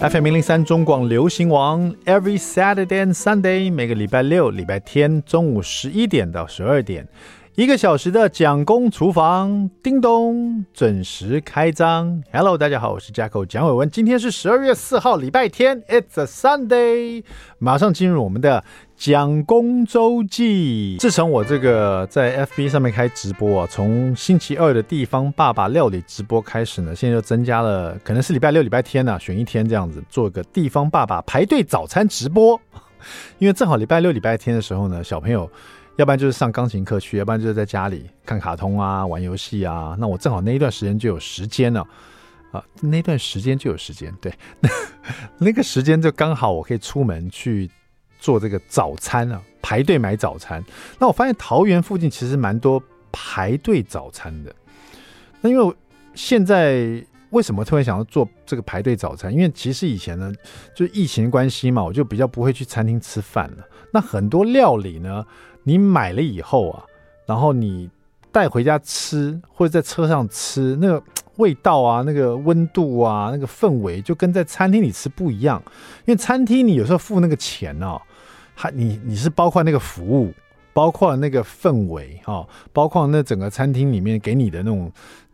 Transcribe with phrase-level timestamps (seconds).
[0.00, 7.08] FM 零零三中广流行王，Every Saturday and Sunday，每个礼拜六、礼拜天中午十一点到十二点，
[7.56, 12.22] 一个小时的蒋公厨房，叮咚，准时开张。
[12.32, 17.24] Hello，大家好，我是 Jacko 蒋伟文，今天是十二月四号，礼拜天，It's a Sunday，
[17.58, 18.62] 马上进入我们的。
[18.98, 20.96] 蒋公周记。
[20.98, 32.60] 自从我这个在 FB 上面开直播啊，从星期二的地方爸爸料理直播开始呢，现在就增加了，可能是礼拜六、礼拜天呢、啊，选一天这样子做个地方爸爸排队早餐直播。
[33.38, 35.48] 因为正好礼拜六、礼拜天的时候呢，小朋友
[35.94, 39.96] 要不然就是上钢琴课去，要不然就是在家里看卡通啊、玩游戏啊。
[39.96, 41.86] 那我正好那一段时间就有时间了
[42.50, 44.32] 啊，那段时间就有时间，对，
[45.38, 47.70] 那个时间就刚好我可以出门去。
[48.18, 50.62] 做这个早餐啊，排队买早餐。
[50.98, 52.82] 那我发现桃园附近其实蛮多
[53.12, 54.54] 排队早餐的。
[55.40, 55.74] 那因为
[56.14, 59.32] 现在为什么特别想要做这个排队早餐？
[59.32, 60.32] 因为其实以前呢，
[60.74, 63.66] 就疫情关系嘛，我就比较不会去餐厅吃饭了。
[63.92, 65.24] 那很多料理呢，
[65.62, 66.84] 你买了以后啊，
[67.26, 67.88] 然后你
[68.32, 71.02] 带回家吃，或者在车上吃，那个
[71.36, 75.62] 味道啊，那个温度啊，那个氛围就跟在餐厅里吃不一样。
[76.06, 78.00] 因为餐厅你有时候付那个钱哦。
[78.60, 80.34] 还你你是包括那个服务，
[80.72, 84.90] 包括那个氛围哈，包括那整个餐厅里面给你的那种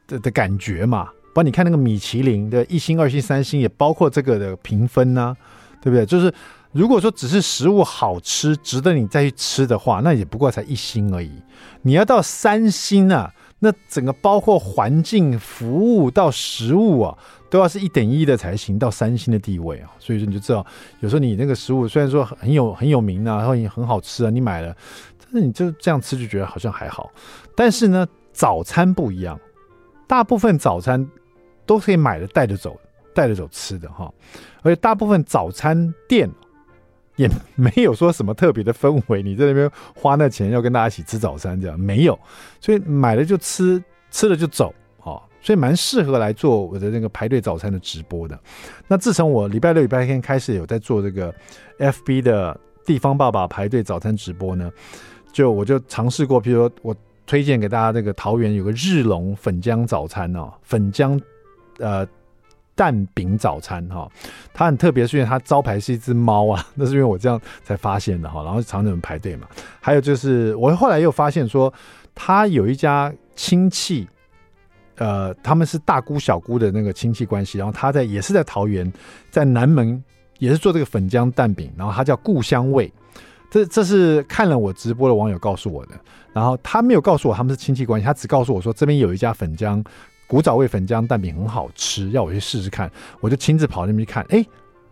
[0.07, 1.07] 的的感觉嘛。
[1.33, 5.35] 包括你看那个米其林的一星、二星、三星，也包括这个的评分呢，
[5.81, 6.05] 对不对？
[6.05, 6.33] 就是
[6.73, 11.33] 如果说只是食物好吃，值得你再去吃的话，那也不过才一星而已。
[11.81, 17.19] 你要到三星啊，那整个包括环境、服务到食物啊。
[17.51, 20.67] 都要是一等一的才行，到三星的地位啊，所以说你就知道，
[20.99, 24.77] 有时候你那个食物虽然说很有很有名啊，然后也很好吃啊，你买了，
[25.21, 27.13] 但是你就这样吃就觉得好像还好。
[27.55, 29.39] 但是呢，早餐不一样，
[30.09, 31.09] 大部分早餐
[31.65, 32.77] 都可以买了带着走，
[33.15, 34.13] 带着走吃的哈，
[34.63, 36.29] 而且大部分早餐店
[37.17, 42.19] 也没有说什么特别的氛围，你在那边花那钱要跟大家一起吃早餐这样没有，
[42.61, 44.75] 所以买了就吃，吃了就走。
[45.47, 48.41] 所以蛮适合来做我的那个排队早餐的直播的。
[48.89, 51.31] 那自从我礼拜六、礼拜天开始有在做这个
[51.79, 54.73] FB 的地方爸爸排队早餐直播呢，
[55.35, 56.97] 就我就尝试过，比如说我
[57.27, 61.21] 推荐给大家这个桃园有个日龙粉浆早餐哦，粉浆
[61.77, 62.09] 呃
[62.75, 64.11] 蛋饼早餐哈，
[64.53, 69.47] 它很特别，是因为它招牌是一只猫啊， 那是因为我这样才发现的哈，然后常常有人排队嘛。
[69.81, 71.73] 还有就是我后来又发现说，
[72.15, 74.09] 他有一家亲戚。
[74.97, 78.93] 呃，他们是大姑小姑的那个亲戚关系，然后他在也是在桃园，
[79.29, 80.01] 在南门
[80.39, 82.93] 也是做这个粉浆蛋饼，然后他叫故乡味，
[83.51, 85.99] 这这是看了我直播的网友告诉我的，
[86.33, 89.85] 然后他没有告诉我他们是亲戚关系，他只告诉我说这边有一家粉浆
[90.35, 92.91] 古早味粉浆蛋饼很好吃，要我去试试看，
[93.21, 94.45] 我就亲自跑那边去看，哎，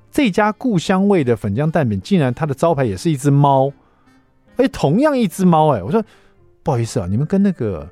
[0.08, 3.72] 这家故乡味的粉浆蛋饼竟然它的招牌也是一只猫，
[4.54, 6.00] 哎，同样一只猫，哎，我说
[6.62, 7.90] 不好意思啊，你们跟那个。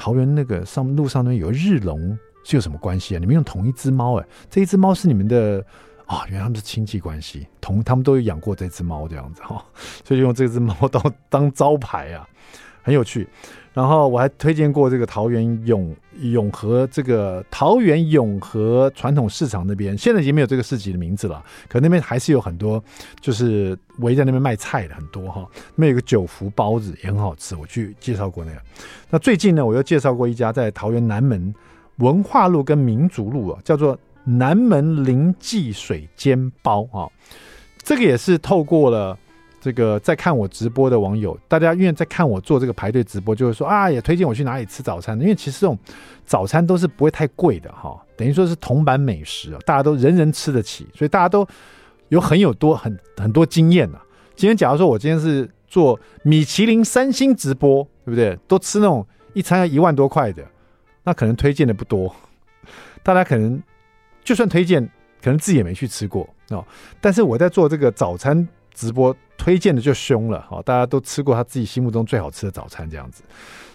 [0.00, 3.18] 桃园那个上路上那有日龙是有什么关系啊？
[3.18, 5.62] 你们用同一只猫哎，这一只猫是你们的
[6.06, 6.24] 啊？
[6.28, 9.62] 原来他们是亲戚关系，同他们都有养过这只猫这样子哈，
[10.04, 12.26] 所以用这只猫当当招牌啊，
[12.80, 13.28] 很有趣。
[13.74, 22.82] 然后我还推荐过这个桃园永永和这个桃园永和传统市场那边，现在已经没有这个市集的名字了，可那边还是有很多，
[23.20, 25.46] 就是围在那边卖菜的很多哈。
[25.74, 28.60] 那边有个九福包子也很好吃，我去介绍过那个。
[29.10, 31.54] 那最近呢，我又介绍过一家在桃园南门
[31.96, 37.08] 文化路跟民族路啊，叫做南门林记水煎包啊，
[37.82, 39.18] 这个也是透过了。
[39.60, 45.20] 这个在看我直播的网友，大家因为在看我做这个排队直播，就会说啊，也推荐我去哪里吃早餐。
[45.20, 45.76] 因为其实这种
[46.24, 51.46] 早餐都是不会太贵的哈，等于说是铜板美食啊，大家都人人吃得起，所以大家都
[52.08, 54.00] 有很有多很很多经验啊。
[54.36, 58.38] 今天假如说我今天是做米其林三星直播，对不对？
[58.46, 59.04] 都吃那种
[59.34, 60.44] 一餐要一万多块的，
[61.02, 62.14] 那可能推荐的不多。
[63.02, 63.60] 大家可能
[64.22, 64.80] 就算推荐，
[65.22, 66.64] 可能自己也没去吃过哦。
[67.00, 68.46] 但是我在做这个早餐
[68.78, 69.14] 直播。
[69.38, 73.22] 推荐的就凶了，好，大家都吃过他自己心目中最好吃的早餐这样子，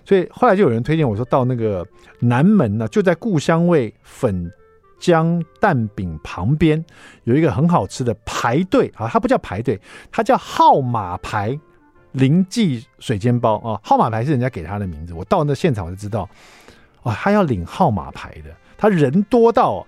[0.06, 1.88] 所以后来就有人推荐我说到那个
[2.20, 4.52] 南门呢，就在故乡味粉
[5.00, 6.84] 浆蛋饼旁边
[7.24, 9.80] 有一个很好吃的排队啊，它不叫排队，
[10.12, 11.58] 它叫号码牌
[12.12, 16.30] 林记水煎包啊，号码牌是人家给他的名字，我到那现场我就知道，
[17.02, 19.88] 啊，他要领号码牌的，他人多到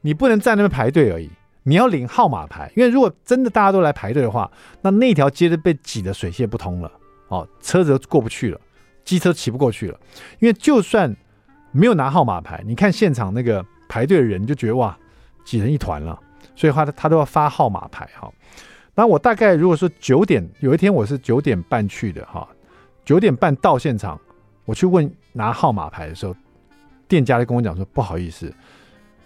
[0.00, 1.30] 你不能在那边排队而已。
[1.62, 4.50] 你要领号码牌，因为如果真的大家都来排队的话，
[4.82, 6.90] 那那条街都被挤得水泄不通了，
[7.28, 8.60] 哦，车子都过不去了，
[9.04, 9.98] 机车骑不过去了。
[10.38, 11.14] 因为就算
[11.72, 14.96] 没有拿号码牌，你看现场那个排队的人就觉得哇，
[15.44, 16.18] 挤成一团了。
[16.56, 18.30] 所以他他都要发号码牌哈。
[18.94, 22.46] 那我大概如果说九点，有一天我是九点半去的哈，
[23.04, 24.20] 九点半到现场，
[24.66, 26.34] 我去问拿号码牌的时候，
[27.08, 28.52] 店家就跟我讲说不好意思，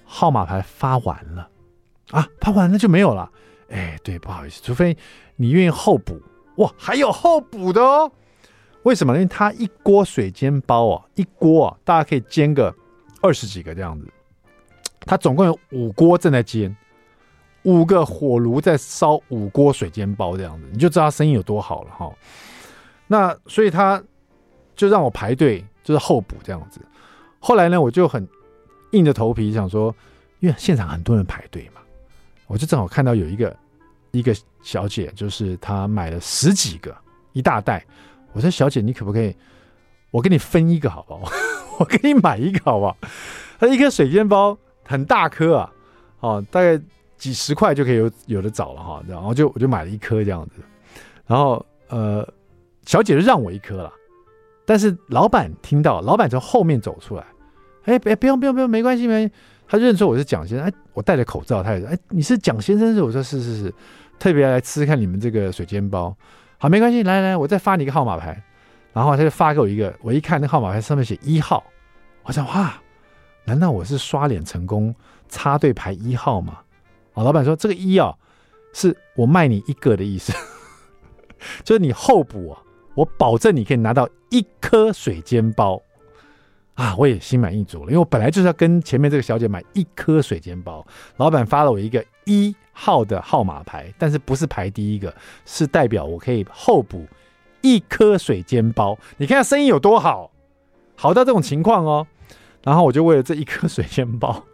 [0.05, 1.49] 号码牌发完了
[2.11, 3.31] 啊，拍完了就没有了。
[3.71, 4.97] 哎，对，不好意思，除非
[5.37, 6.21] 你愿意候补。
[6.56, 8.11] 哇，还有候补的哦。
[8.85, 9.15] 为什么？
[9.15, 12.73] 因为它一锅水煎包啊，一锅啊，大家可以煎个
[13.23, 14.06] 二十几个这样子。
[15.01, 16.75] 它总共有五锅正在煎，
[17.62, 22.12] 五个火炉在烧五锅水煎包这样子，你就知道它生意有多好了哈。
[23.07, 24.03] 那所以他
[24.77, 26.81] 就让我排队，就是候补这样子。
[27.39, 28.27] 后来呢，我就很
[28.93, 29.95] 硬着头皮想说，
[30.41, 31.81] 因为现场很多人排队嘛，
[32.46, 33.56] 我就正好看到有一个
[34.11, 36.94] 一个小姐，就是她买了十几个
[37.32, 37.85] 一大袋。
[38.32, 39.35] 我说：“小姐，你可不可以？
[40.11, 41.32] 我给你分一个好不好？
[41.79, 42.96] 我给你买一个好不好？
[43.58, 45.73] 她一颗水煎包很大颗啊，
[46.20, 46.81] 哦，大概
[47.17, 49.02] 几十块就可以有有的找了哈。
[49.08, 50.62] 然后就我就买了一颗这样子。
[51.26, 52.29] 然后呃，
[52.87, 53.93] 小姐就让我一颗了。
[54.67, 57.25] 但是老板听到，老板从后面走出来，
[57.85, 59.32] 哎，别不用不用不用，没关系没关系。
[59.66, 63.02] 他认出我是蒋先生，哎，我戴着口罩，他也说，哎，你是蒋先生是？
[63.02, 63.75] 我说是是是，
[64.19, 66.14] 特别来吃吃看你们这个水煎包。”
[66.58, 68.43] 好，没关系，来来来，我再发你一个号码牌，
[68.93, 71.62] 然后他就发给我一个，我一看那号码牌上面写一号，
[72.22, 72.75] 我想哇，
[73.44, 74.94] 难道我是刷脸成功
[75.28, 76.61] 插队排一号吗？
[77.12, 78.14] 啊，老板说这个一啊，
[78.72, 80.32] 是我卖你一个的意思，
[81.64, 82.62] 就是你候补啊，
[82.94, 85.81] 我保证你可以拿到一颗水煎包
[86.75, 90.87] 啊，我也心满意足了，因为我本来就是要跟前面这个小姐买一颗水煎包，
[91.17, 92.55] 老板发了我一个一。
[92.76, 97.06] 号的号码牌，但是不是排第一个，是代表我可以候补
[97.61, 98.99] 一颗水煎包。
[99.17, 100.29] 你看生意有多好，
[100.97, 102.05] 好到这种情况哦。
[102.65, 104.44] 然后我就为了这一颗水煎包，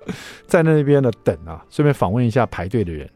[0.47, 3.09] 在那边的等啊，顺便访问一下排队的人。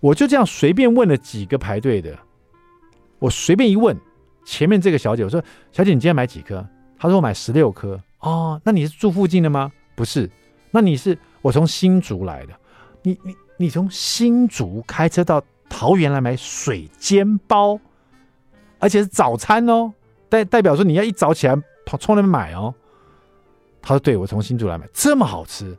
[0.00, 2.18] 我就这样随便问了几个排队的，
[3.18, 3.94] 我随便一问，
[4.46, 5.38] 前面这个小姐，我说
[5.70, 6.66] ：“小姐，你今天买几颗？”
[6.98, 9.70] 她说：“我买十六颗。”哦，那你是住附近的吗？
[9.94, 10.28] 不是，
[10.70, 12.52] 那你是我从新竹来的。
[13.02, 13.34] 你你。
[13.56, 17.78] 你从新竹开车到桃园来买水煎包，
[18.80, 19.92] 而且是早餐哦，
[20.28, 21.54] 代代表说你要一早起来
[21.86, 22.74] 跑冲那边买哦。
[23.80, 25.78] 他说：“对，我从新竹来买，这么好吃，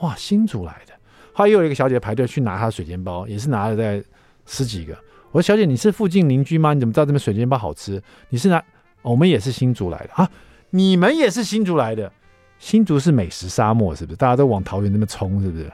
[0.00, 0.92] 哇，新竹来的。”
[1.32, 4.02] 后来又有一个小姐排队去拿她的水煎包，也是拿了在
[4.44, 4.92] 十几个。
[5.30, 6.74] 我说：“小姐，你是附近邻居吗？
[6.74, 8.02] 你怎么知道这边水煎包好吃？
[8.28, 8.60] 你是拿……
[9.02, 10.28] 我们也是新竹来的啊，
[10.76, 12.10] 你们也是新竹来的？
[12.58, 14.16] 新竹是美食沙漠，是不是？
[14.16, 15.72] 大家都往桃园那边冲，是不是？”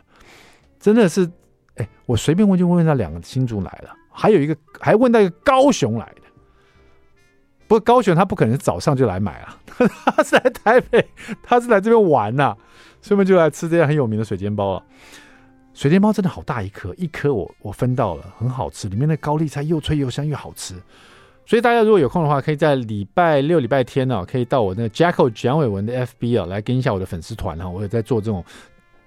[0.78, 1.26] 真的是，
[1.76, 6.22] 哎，我随便问就问到两个新竹来了，还有一个还问到一个高雄来的。
[7.66, 9.58] 不过高雄他不可能早上就来买啊，
[10.04, 11.08] 他是来台北，
[11.42, 12.56] 他是来这边玩呐、啊，
[13.00, 14.82] 顺便就来吃这样很有名的水煎包啊。
[15.72, 20.74] 水煎包真的好大一颗，一颗我我分到了，很好吃，里面的高丽菜又脆又香又好吃。
[21.50, 28.44] 所以大家如果有空的话，可以在礼拜六、礼拜天呢、可以到我那个 Jacko 蒋伟文的 FB 啊来跟一下我的粉丝团哈，我有在做这种。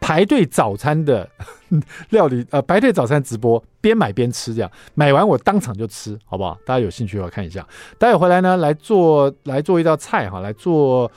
[0.01, 1.25] 排队早餐的
[2.11, 6.57] 料理，呃，排队早餐直播，边买边吃，这样买完我当场就吃，好不好？
[6.65, 7.65] 大家有兴趣的话看一下。
[7.97, 11.09] 待会回来呢，来做来做一道菜哈，来做。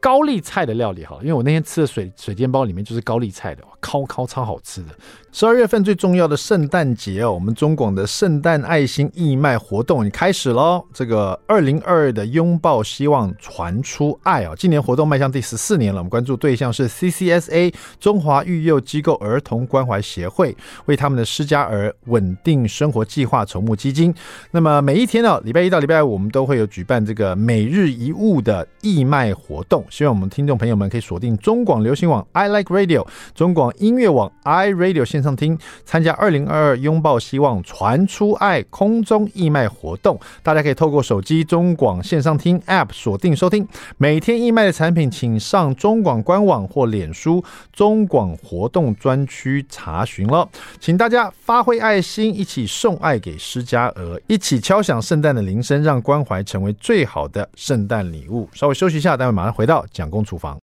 [0.00, 4.88] 高丽菜的料理哈，因为我那天吃的水水煎包里面就是高丽菜的，烤烤超好吃的。
[5.36, 10.84] 十二月份最重要的圣诞节哦，我们中广的圣诞爱心义卖活动已开始喽。
[10.92, 15.98] 这个二零二二的拥抱希望传出爱啊，今年活动迈向第十四年了。
[15.98, 24.14] 我们关注对象是 CCSA 中华育幼机构儿童关怀协会，为他们的失家儿稳定生活计划筹募基金。
[24.52, 29.84] 那么每一天呢，礼拜一到礼拜五我们都会有举办这个每日一物的义卖活动。
[29.90, 40.20] 希望我们听众朋友们可以锁定中广流行网 I Like Radio、中广音乐网 I Radio 现上听，参加二零二二拥抱希望传出爱空中义卖活动。
[40.42, 43.66] 大家可以透过手机中广线上听 App 锁定收听。
[43.96, 50.46] 每天义卖的产品，请上中广官网或脸书中广活动专区查询了。
[50.78, 58.46] 请大家发挥爱心，一起送爱给施家儿，一起敲响圣诞的铃声，让关怀成为最好的圣诞礼物。
[58.52, 59.84] 稍微休息一下，待会马上回到。
[59.90, 60.58] 蒋公厨房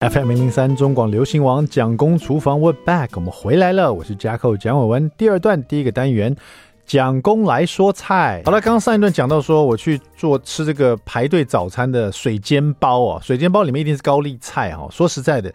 [0.00, 5.10] ，FM 零零三中广流行网蒋公厨房，We're back，我们回来了，我是 Jacko 蒋伟文。
[5.16, 6.36] 第二段第一个单元，
[6.84, 8.42] 蒋公来说菜。
[8.44, 14.88] 好了，刚刚上一段讲到说，我去做吃这个排队早餐的水煎包哦，水煎包里面一定是高丽菜哈。
[14.90, 15.52] 说实在的，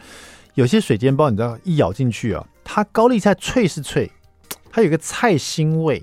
[0.54, 4.10] 有些水煎包你知道一咬进去啊，它高丽菜脆是脆，
[4.72, 6.02] 它有个菜腥味。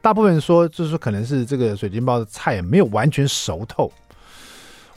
[0.00, 3.92] 大部分人说，就是说可能是这个水煎包的菜没有完全熟透。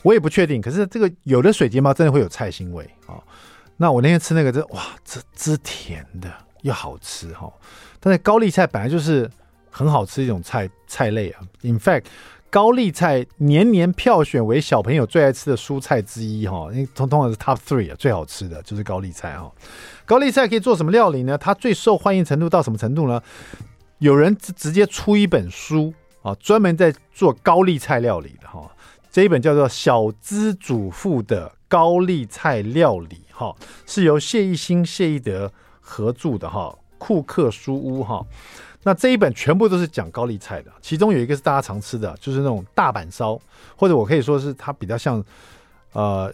[0.03, 0.61] 我也不确定。
[0.61, 3.15] 可是这个有的水煎包真的会有菜腥味啊、
[3.77, 6.31] 那我那天吃那个，这哇，这这甜的
[6.61, 7.51] 又好吃哈、
[7.99, 9.29] 但是高丽菜本来就是
[9.69, 11.41] 很好吃一种菜菜类啊。
[11.61, 12.05] In fact，
[12.49, 16.69] 高丽菜年年票选为小朋友最爱吃的蔬菜之一哈。
[16.71, 19.51] 因为通通常是 Top Three 啊，最好吃的就是高丽菜哈。
[20.05, 21.37] 高丽菜可以做什么料理呢？
[21.37, 23.21] 它最受欢迎程度到什么程度呢？
[23.99, 28.69] 有人直直接出一本书啊，专门在做高丽菜料理的哈。
[29.11, 33.53] 这一本叫做《小资主妇的高丽菜料理》哈，
[33.85, 35.51] 是由谢一新、谢一德
[35.81, 38.25] 合著的哈，库克书屋哈。
[38.83, 43.37] 那这一本全部都是讲高丽菜的，其中有一个是大家常吃的，就是那种大阪烧，
[43.75, 45.21] 或者我可以说是它比较像
[45.91, 46.33] 呃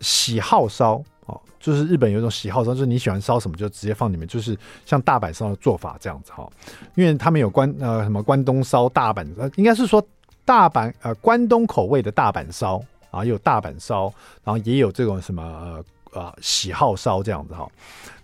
[0.00, 4.56] 喜好烧哦，就是日本有一种喜好烧，就是你喜欢烧什么就直接放里面，就是
[4.86, 6.48] 像大阪烧的做法这样子哈。
[6.94, 10.00] 因为他们有关呃什么关东烧、大阪，应该是说。
[10.44, 15.82] 大阪呃，关东口味的大阪烧啊，有大阪烧，然后也有这种什么
[16.12, 17.68] 呃喜好烧这样子哈。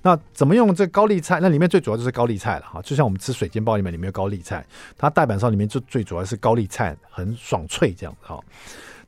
[0.03, 1.41] 那怎么用这高丽菜？
[1.41, 2.81] 那里面最主要就是高丽菜了哈。
[2.83, 4.65] 就像我们吃水煎包里面里面有高丽菜，
[4.97, 8.41] 它大阪烧里面就最主要是高丽菜，很爽脆这样子哈。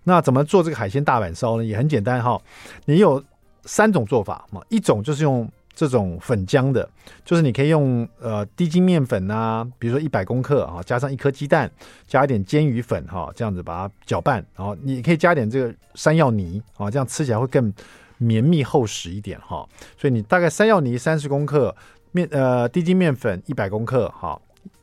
[0.04, 1.64] 那怎么做这个海鲜大阪烧呢？
[1.64, 2.40] 也很简单哈。
[2.84, 3.22] 你有
[3.64, 5.50] 三种做法嘛，一种就是用。
[5.74, 6.88] 这种粉浆的，
[7.24, 11.70] 就是你可以用呃低筋面粉啊，比如说一百公克啊，加上一颗鸡蛋，
[12.06, 17.72] 加一点煎鱼粉哈，这样子把它搅拌，然后你可以加点这个山药泥啊，这样吃起来会更
[18.18, 19.66] 绵密厚实一点哈。
[19.96, 21.74] 所以你大概山药泥三十公克，
[22.10, 24.38] 面呃低筋面粉一百公克哈，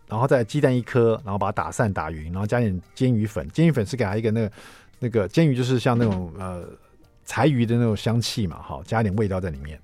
[0.08, 4.52] 然后再鸡蛋一颗，然后把它打散打匀，然后加点煎鱼粉，煎鱼粉是给它一个那个
[4.98, 6.64] 那个煎鱼就是像那种呃
[7.26, 9.80] 柴鱼的那种香气嘛哈，加点味道在里面。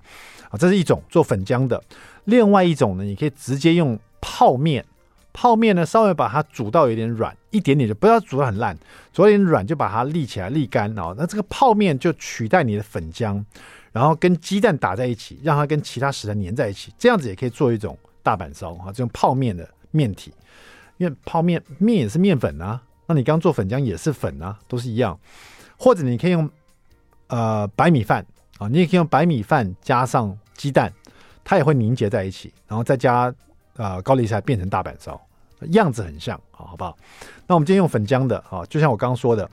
[0.50, 1.82] 啊，这是一种做粉浆的，
[2.24, 4.84] 另外一种呢，你可以直接用泡面，
[5.32, 8.76] 泡面呢稍微把它煮到有点软，一点点就不要煮得很烂，
[9.12, 11.14] 煮到有点软就把它沥起来沥干哦。
[11.18, 13.44] 那这个泡面就取代你的粉浆，
[13.92, 20.32] 然后跟鸡蛋打在一起，让它跟其他食材粘在一起，这样子也可以做一种大阪烧啊，这种泡面的面体，
[20.96, 25.18] 因为泡面面也是面粉啊，那你刚做粉浆也是粉啊，都是一样，
[25.76, 26.48] 或者你可以用
[27.28, 28.24] 呃白米饭。
[28.58, 30.92] 啊，你也可以用白米饭加上鸡蛋，
[31.44, 33.32] 它也会凝结在一起，然后再加
[33.76, 35.20] 呃高丽菜变成大阪烧，
[35.72, 36.96] 样子很像，好，好不好？
[37.46, 39.48] 那我们今天用粉浆的啊，就像我刚刚说的，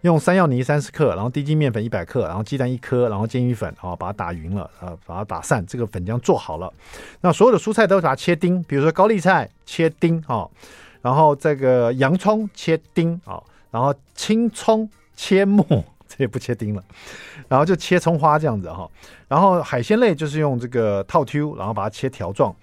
[0.00, 6.72] 用山药泥三十克，然后低筋面粉一百克，然后鸡蛋一颗，然后鰹鱼粉啊，把它打匀了，啊，把它打散，这个粉浆做好了。
[7.20, 10.48] 那所有的蔬菜都把它切丁，比如说高丽菜切丁啊，
[11.02, 15.84] 然后这个洋葱切丁啊，然后青葱切末。
[16.08, 16.82] 这也不切丁了，
[17.48, 18.88] 然后就切葱花这样子哈，
[19.28, 22.54] 然后海鲜类就是用这个套 Q，然后把它切条状，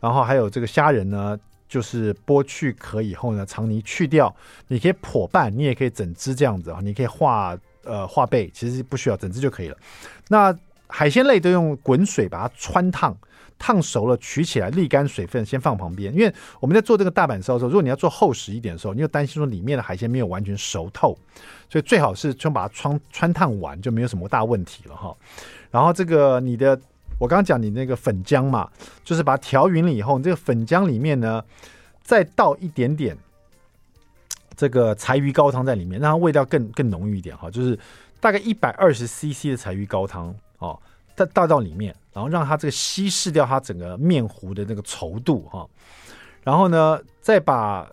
[0.00, 4.34] 然后还有这个虾仁呢，就是剥去壳以后呢，肠泥去掉，
[4.68, 9.76] 你可以破半，你也可以整只这样子啊，你可以化呃化背，其实不需要整只就可以了。
[10.28, 10.56] 那
[10.86, 13.16] 海鲜类都用滚水把它汆烫。
[13.58, 16.12] 烫熟了，取起来沥干水分，先放旁边。
[16.12, 21.16] 因为我们在做这个大阪烧的时候，如果你要做厚实一点的时候，你又担心说里面的海鲜没有完全熟透，
[21.72, 25.16] 所以最好是先把它穿穿烫完，就没有什么大问题了哈。
[25.70, 26.78] 然后这个你的，
[27.18, 28.70] 我刚刚讲你那个粉浆嘛，
[29.02, 31.42] 就是把它调匀了以后，你这个粉浆里面呢，
[32.02, 33.16] 再倒一点点
[34.54, 37.50] 这个柴鱼高汤在里面，让它味道更更浓郁一点哈。
[37.50, 37.78] 就是
[38.20, 40.78] 大概一百二十 CC 的柴鱼高汤哦。
[41.14, 45.68] 再倒到里面，然后让它这个稀释掉它整个面糊的那个稠度哈，
[46.42, 47.86] 然后呢，再把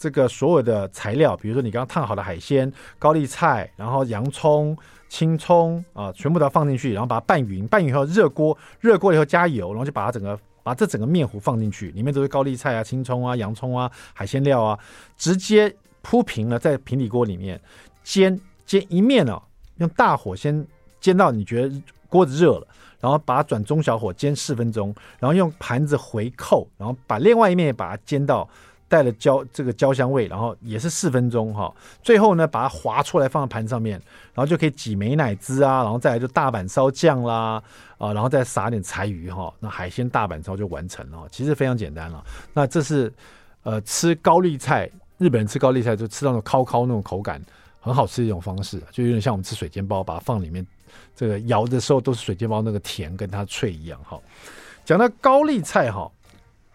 [0.00, 4.74] 这个所有的材料，比如说你刚刚烫好的海鲜、高丽菜，然后洋葱、
[5.10, 14.78] 青葱啊，全部都要放进去，然后把它拌匀，拌匀以后热锅，热锅以后加油，然后就把它整个把这整个面糊放进去，里面都是高丽菜啊、青葱啊、洋葱啊、海鲜料啊，
[15.18, 17.60] 直接铺平了，在平底锅里面
[18.02, 19.42] 煎煎一面哦，
[19.76, 20.66] 用大火先
[20.98, 21.82] 煎到你觉得。
[22.10, 22.66] 锅子热了，
[22.98, 28.48] 然后把它转中小火煎四分钟，然后用盘子回扣，然后把另外一面也把它煎到
[28.90, 31.72] 带了焦这个焦香味，然后也是四分钟哈。
[32.02, 33.92] 最后呢，把它划出来放在盘上面，
[34.34, 37.62] 然后就可以挤美乃滋啊，然后再来就大阪烧酱啦
[37.98, 41.26] 啊，然后再撒点柴鱼哈，那海鲜大阪烧就完成了。
[41.30, 42.22] 其实非常简单了。
[42.52, 43.12] 那这是
[43.62, 47.40] 呃吃高丽菜，日本人吃高丽菜就吃到那种烤烤那种口感
[47.80, 50.66] 很好吃的一种方式，就有点像我们吃水煎包，把它放里面。
[51.14, 54.18] 这个摇的时候都是水煎包那个甜跟它脆一样哈。
[54.84, 56.10] 讲到高丽菜哈，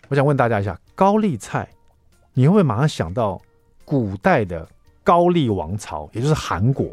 [0.08, 1.68] 我想问大家一下，高丽菜
[2.38, 3.42] 你会不会马上想到
[3.86, 4.68] 古代的
[5.04, 6.86] 高丽王朝，也就是韩国？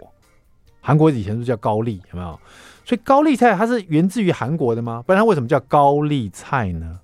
[0.80, 2.40] 韩国以前都叫高丽，有没有？
[2.84, 5.02] 所以高丽菜它是源自于韩国的吗？
[5.04, 6.98] 不然它为什么叫高丽菜呢？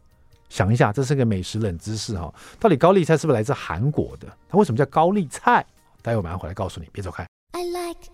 [0.48, 2.32] 想一下，这是个美食冷知识哈。
[2.60, 4.28] 到底高丽菜是不是来自韩国的？
[4.48, 5.66] 它为什么叫高丽菜？
[6.00, 7.26] 待会我马上回来告诉你，别走开。
[7.52, 8.08] I like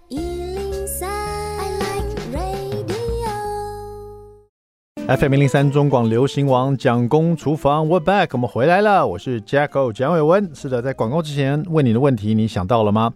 [5.06, 9.06] FM 零零三中广流行王蒋公厨房，We're back，我们回来了。
[9.06, 10.50] 我是 Jacko 蒋伟文。
[10.54, 13.12] 是的，在广告之前问你的问题，你想到了吗？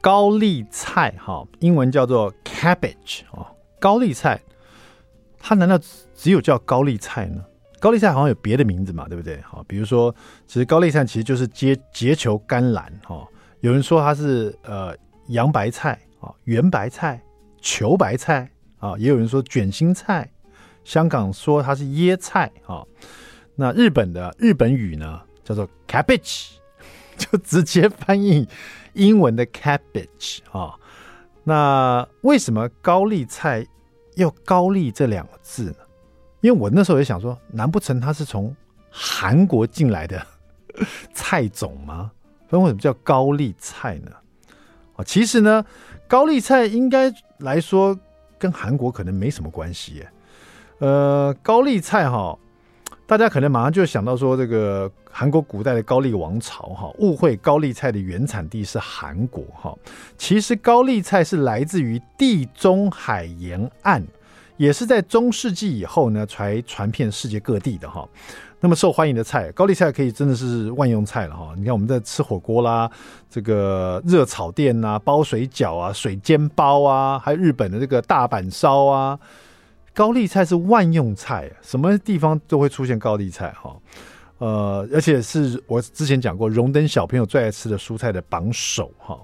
[0.00, 4.40] 高丽菜哈，英文叫做 cabbage 啊，高丽菜，
[5.40, 5.76] 它难道
[6.14, 7.42] 只有叫高丽菜呢？
[7.80, 9.40] 高丽菜好像有别的名字嘛，对不对？
[9.42, 10.14] 好，比如说，
[10.46, 13.26] 其实高丽菜其实就是结结球甘蓝哈。
[13.58, 14.94] 有人说它是呃
[15.26, 17.20] 洋白菜啊、圆白菜、
[17.60, 20.30] 球白菜啊，也有人说卷心菜。
[20.84, 22.84] 香港说它是椰菜啊，
[23.54, 26.52] 那日本的日本语呢叫做 cabbage，
[27.16, 28.48] 就直接翻译
[28.94, 30.74] 英文的 cabbage 啊。
[31.44, 33.66] 那为什么高丽菜
[34.16, 35.76] 要高丽这两个字呢？
[36.40, 38.54] 因为我那时候也想说，难不成它是从
[38.90, 40.24] 韩国进来的
[41.14, 42.10] 菜种吗？
[42.48, 44.10] 那为什么叫高丽菜呢？
[44.96, 45.64] 啊，其实呢，
[46.06, 47.98] 高丽菜应该来说
[48.38, 50.12] 跟韩国可能没什么关系耶。
[50.82, 52.36] 呃，高丽菜哈，
[53.06, 59.72] 大家可能马上就想到说，这个韩国古代的高丽王朝哈，误会高丽菜的原产地是韩国哈。
[60.18, 64.02] 其实高丽菜是来自于地中海沿岸，
[64.56, 68.04] 也是在中世纪以后呢，才传遍世界各地的哈。
[68.58, 71.54] 那么受欢迎的菜，高丽菜可以真的是万用菜了哈。
[71.56, 72.90] 你看我们在吃火锅啦，
[73.30, 79.16] 这个热炒店啊，包水饺啊，水煎包啊，还有日本的这个大阪烧啊。
[79.94, 83.76] 高丽菜是万用菜，什么地方都会出现高丽菜哈，
[84.38, 89.20] 呃，而且是我之前讲过，荣登小朋友最爱吃的蔬菜的榜首哈。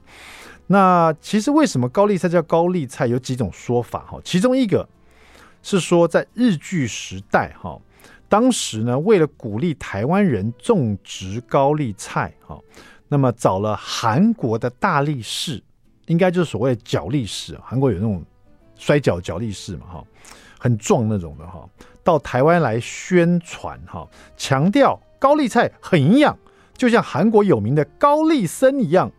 [0.66, 3.06] 那其实为什么高丽菜叫高丽菜？
[3.06, 4.20] 有几种说法哈。
[4.22, 4.86] 其中一个
[5.62, 7.80] 是说，在日据时代哈，
[8.28, 12.60] 当时呢，为了鼓励台湾人种植高丽菜哈，
[13.08, 15.62] 那么找了韩国的大力士，
[16.08, 18.22] 应该就是所谓的角力士，韩国有那种
[18.76, 20.04] 摔角角力士嘛哈。
[20.58, 21.66] 很壮那种的哈，
[22.02, 26.36] 到台湾来宣传哈，强调高丽菜很营养，
[26.76, 29.10] 就像韩国有名的高丽参一样。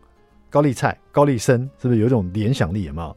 [0.50, 2.82] 高丽菜、高丽参是不是有一种联想力？
[2.82, 3.16] 有没有？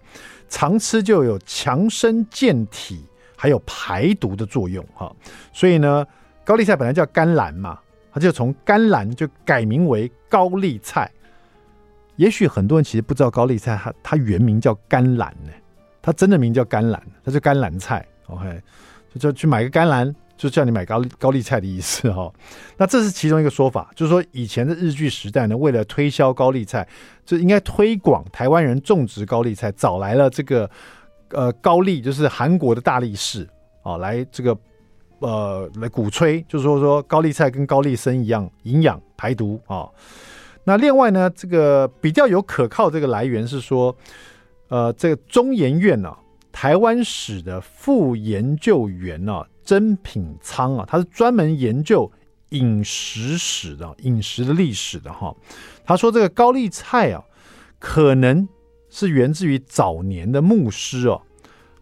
[0.50, 3.04] 常吃就有强身健体，
[3.36, 5.12] 还有排毒的作用哈。
[5.52, 6.06] 所以呢，
[6.46, 7.80] 高丽菜本来叫甘蓝嘛，
[8.12, 11.10] 它就从甘蓝就改名为高丽菜。
[12.18, 15.52] 也许很多人其实不知道高丽菜它它原名叫甘蓝呢，
[16.04, 18.06] 它真的名叫甘蓝，它是甘蓝菜。
[18.28, 18.62] OK，
[19.14, 22.32] 就就去买个甘蓝，就叫你买高高丽菜的意思哈。
[22.78, 26.88] 那这是其中一个说法，就是说以前的日据时代呢，为了推销高丽菜，
[27.26, 30.70] 就应该推广台湾人种植高丽菜，找来了这个
[31.30, 33.48] 呃高丽，就是韩国的大力士
[33.84, 34.58] 啊，来这个
[35.20, 39.88] 呃来鼓吹，就是说说高丽菜跟高丽参一样营养排毒啊。
[40.64, 43.94] 那另外呢，这个比较有可靠这个来源是说，
[44.70, 46.18] 呃，这个中研院呢、啊。
[46.54, 52.10] 台湾史的副研究员呢、啊，曾品仓啊，他是专门研究
[52.50, 55.36] 饮食史的、饮食的历史的哈。
[55.84, 57.22] 他说这个高丽菜啊，
[57.80, 58.48] 可能
[58.90, 61.20] 是源自于早年的牧师哦、啊，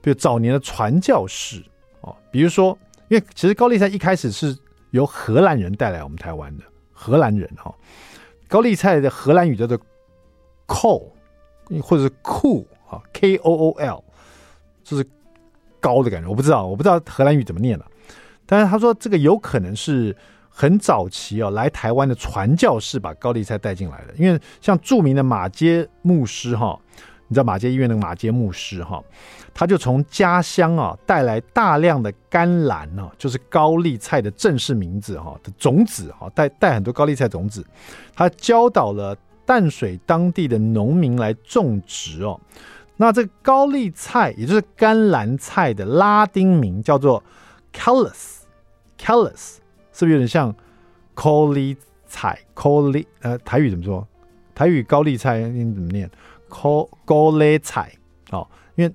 [0.02, 1.62] 比如早年的传教士
[2.00, 2.76] 哦，比如说，
[3.10, 4.58] 因为其实高丽菜一开始是
[4.92, 7.76] 由荷兰人带来我们台湾的，荷兰人哈。
[8.48, 9.78] 高丽菜的荷兰语叫做
[10.66, 11.12] “col”
[11.82, 14.04] 或者是 “cool” 啊，K O O L。
[14.84, 15.06] 就是
[15.80, 17.86] 高的感觉，我不知道，我不知道荷兰语怎么念了。
[18.46, 20.16] 但是他说这个有可能是
[20.50, 24.14] 很早期哦，来台湾的传教士把高丽菜带进来的。
[24.18, 26.78] 因为像著名的马街牧师哈，
[27.28, 29.02] 你知道马街医院那个马街牧师哈，
[29.54, 37.66] 他就从家乡啊带来大量的甘蓝呢，就是高丽菜的正式名字哈的种子哈，带带很多高丽菜种子，
[38.14, 39.16] 他教导了
[39.46, 42.38] 淡水当地的农民来种植哦。
[43.02, 47.24] 那这个高丽菜，也就是甘蓝菜的拉丁名叫做
[47.74, 49.56] Callus，Callus
[49.92, 50.56] 是不是有点像
[51.16, 52.40] 高丽菜？
[52.54, 54.08] 高丽呃，台语怎么说？
[54.54, 56.08] 台语高丽菜你怎么念？
[56.48, 57.92] 高高丽菜
[58.30, 58.94] 哦，因为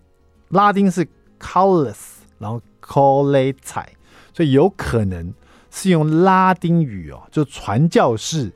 [0.50, 1.04] 拉丁是
[1.40, 1.98] Callus，
[2.38, 3.92] 然后高丽菜，
[4.32, 5.34] 所以有可能
[5.68, 8.52] 是用拉丁语哦，就传教士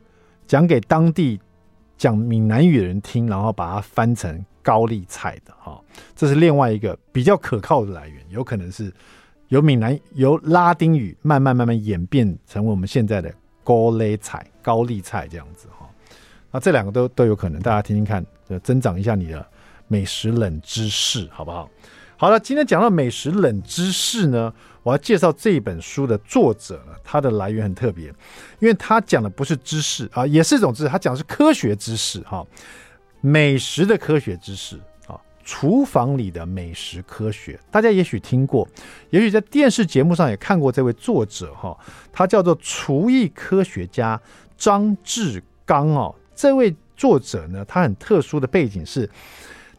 [0.46, 1.40] 讲给当地
[1.98, 4.44] 讲闽南语的人听，然后把它翻成。
[4.70, 5.80] 高丽菜的哈，
[6.14, 8.92] 这是另外一个比较可靠的来源，有可能是
[9.48, 15.88] 由闽南由拉丁语慢慢慢慢演变成为我们现在的高丽菜、高丽菜这样子哈。
[16.52, 18.24] 那这两个都都有可能，大家听听看，
[18.62, 19.44] 增长一下你的
[19.88, 21.68] 美食冷知识，好不好？
[22.16, 24.54] 好了，今天讲到美食冷知识呢，
[24.84, 28.06] 我要介绍这本书的作者，他的来源很特别，
[28.60, 32.46] 因为他讲的不是知识啊，也是一种知识，他讲的是科学知识哈。
[33.20, 38.66] 美食的科学知识啊，厨房里的美食科学，大家也许听过，
[39.10, 41.76] 也许在电视节目上也看过这位作者哈，
[42.12, 44.20] 他叫做厨艺科学家
[44.56, 46.14] 张志刚哦。
[46.34, 49.08] 这位作者呢，他很特殊的背景是，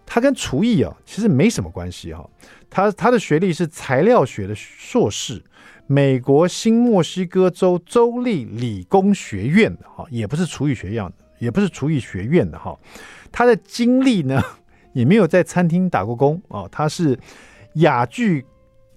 [0.06, 2.30] 他跟厨艺啊其实没什么关系哈。
[2.70, 5.42] 他他的学历是材料学的硕士，
[5.88, 12.78] 美国新墨西哥州州立理工学院的哈，也不是厨艺学院的，也不是厨艺学院的哈。
[13.32, 14.42] 他的经历呢，
[14.94, 17.18] 也没有在餐厅打过工哦，他是
[17.76, 18.46] 雅聚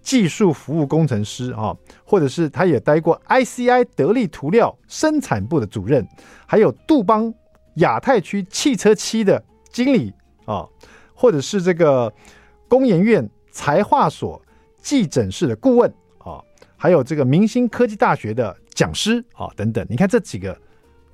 [0.02, 6.06] 技术服务工程师啊，或者是他也待过 ICI 得利涂料生产部的主任，
[6.46, 7.32] 还有杜邦
[7.76, 10.12] 亚太区汽车漆的经理
[10.44, 10.68] 啊，
[11.14, 12.12] 或者是这个
[12.68, 14.42] 工研院材化所
[14.82, 16.42] 技诊室的顾问啊，
[16.76, 19.86] 还有这个明星科技大学的讲师啊等等。
[19.88, 20.54] 你看这几个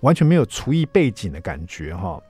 [0.01, 2.21] 完全没有厨艺背景的感觉哈。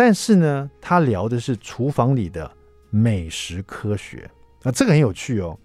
[0.00, 2.48] 但是呢，他聊的是厨房里的
[2.88, 4.30] 美食科学
[4.62, 5.58] 啊，这个很有趣哦。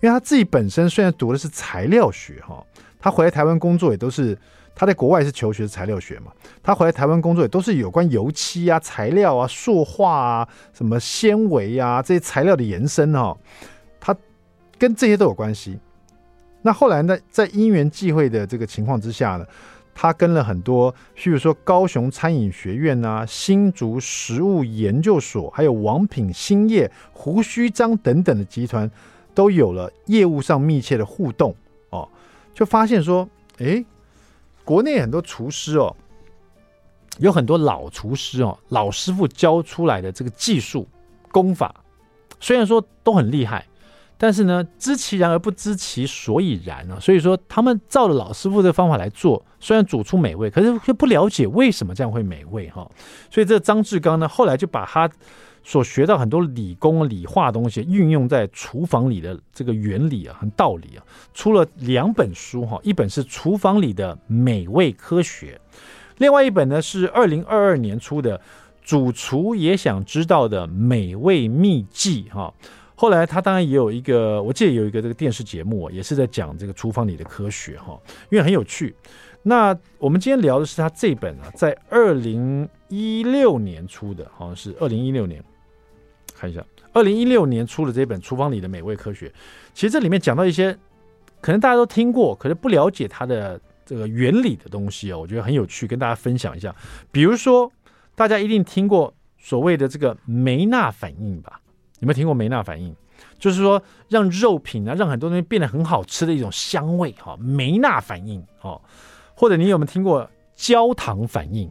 [0.00, 2.66] 因为他自己本身虽然读的是材料学哈，
[2.98, 4.36] 他回来台湾工作也都是
[4.74, 6.32] 他在国外是求学材料学嘛，
[6.64, 13.38] 他回来台湾工作也都是有关油漆啊、材料啊、塑化啊、什么纤维啊这些材料的延伸哈，
[14.00, 14.16] 他
[14.80, 15.78] 跟这些都有关系。
[16.60, 19.46] 那后来呢，在因缘际会的这个情况之下呢。
[19.94, 28.90] 他跟了很多，譬如说高雄餐饮学院啊、新竹食物研究所，还有王品兴业、胡须张等等的集团，
[29.34, 31.54] 都有了业务上密切的互动
[31.90, 32.08] 哦，
[32.54, 33.84] 就发现说，诶，
[34.64, 35.94] 国内很多厨师哦，
[37.18, 40.88] 有很多老厨师哦，老师傅教出来的这个技术
[41.30, 41.74] 功法，
[42.38, 43.66] 虽然说都很厉害。
[44.22, 52.86] 但是呢，知其然而不知其所以然啊，所以说他们照着老师傅的方法来做，虽然煮出美味，可是却不了解为什么这样会美味哈。
[53.30, 55.10] 所以这张志刚呢，后来就把他
[55.64, 61.00] 所学到很多理工理化东西运用在厨房里的这个原理啊和道理啊，
[61.32, 65.58] 出了两本书哈，一本是《厨房里的美味科学》，
[66.18, 68.38] 另外一本呢是二零二二年出的
[68.82, 72.52] 《主厨也想知道的美味秘技》哈。
[73.00, 78.94] 后来他当然也有一个，我记得有一个这个电视节目，也是在讲这个厨房里的科学哈，因为很有趣。
[79.42, 85.42] 那我们今天聊的是他这本啊，在二零一六年出的，好像是二零一六年，
[86.34, 89.28] 看一下，二零一六年出的这本《厨房里的美味科学》。
[89.72, 90.76] 其实这里面讲到一些
[91.40, 96.76] 可能大家都听过，可是不了解它的这个原理的东西啊，我觉得很有趣，跟大家分享一下。
[97.10, 97.72] 比如说，
[98.14, 101.58] 大家一定听过所谓的这个梅纳反应吧？
[102.00, 102.94] 有没有听过梅纳反应？
[103.38, 107.36] 就是说，让肉品啊，让很多东西变得很好吃的一种香味哈。
[107.38, 108.80] 梅纳反应哦，
[109.34, 111.70] 或者你有没有听过焦糖反应？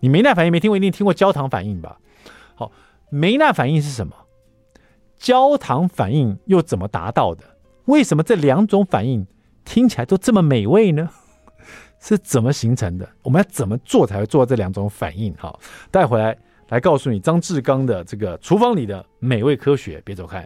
[0.00, 1.98] 你梅纳反应没听过，一定听过焦糖反应吧？
[2.54, 2.70] 好，
[3.10, 4.14] 梅纳反应是什么？
[5.16, 7.44] 焦糖反应又怎么达到的？
[7.86, 9.26] 为什么这两种反应
[9.64, 11.08] 听起来都这么美味呢？
[11.98, 13.08] 是怎么形成的？
[13.22, 15.34] 我们要怎么做才会做到这两种反应？
[15.34, 15.58] 哈，
[15.90, 16.36] 带回来。
[16.70, 20.44] 来告诉你张志刚的这个厨房里的美味科学，别走开。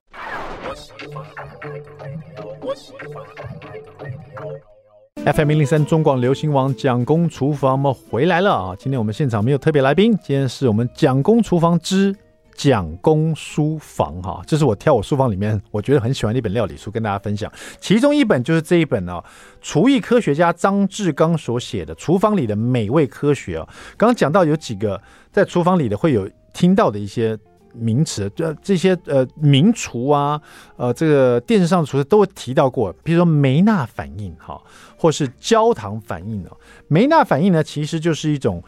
[5.26, 8.76] FM 零零三中广流行网蒋公厨房，么回来了啊！
[8.78, 12.14] 今天我们现场没有特别来宾，今天是我们蒋公厨房之。
[12.54, 17.52] 蒋公书房哈，这是我挑我书房里面我觉得很喜欢的一本料理书，跟大家分享。
[17.80, 19.22] 其中一本就是这一本呢，
[19.60, 23.68] 厨艺科学家张志刚所写的《厨房里的美味科学》啊。
[23.96, 27.36] 刚刚讲到有几个在厨房里的会有听到的一些
[27.72, 30.40] 名词，这这些呃名厨啊，
[30.76, 34.62] 呃这个电视上的厨师都会提到过，比如说梅纳反应哈，
[34.96, 36.52] 或是焦糖反应啊。
[36.86, 38.62] 梅纳反应呢，其实就是一种。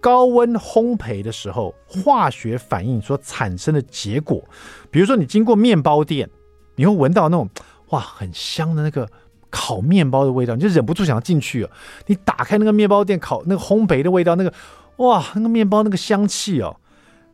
[0.00, 4.42] 高温烘焙的时候，化学反应所产生的结果，
[4.90, 6.28] 比如说你经过面包店，
[6.76, 7.48] 你会闻到那种
[7.88, 9.08] 哇很香的那个
[9.50, 11.68] 烤面包的味道，你就忍不住想要进去。
[12.06, 14.52] 你打开那个面包店烤那个烘焙的味道，那个
[14.98, 16.76] 哇那个面包那个香气哦，